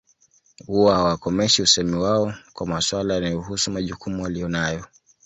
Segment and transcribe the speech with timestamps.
[0.67, 4.83] Huwa hawakomeshi usemi wao kwa maswala yanayohusu majukumu waliyo nayo